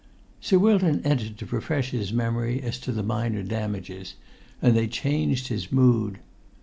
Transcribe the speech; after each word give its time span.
Sir 0.39 0.57
Wilton 0.57 1.03
entered 1.05 1.37
to 1.37 1.45
refresh 1.45 1.91
his 1.91 2.11
memory 2.11 2.59
as 2.63 2.79
to 2.79 2.91
the 2.91 3.03
minor 3.03 3.43
damages, 3.43 4.15
and 4.59 4.75
they 4.75 4.87
changed 4.87 5.49
his 5.49 5.71
mood. 5.71 6.17